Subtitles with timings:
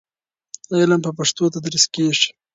[0.77, 2.29] علم په پښتو تدریس کېږي.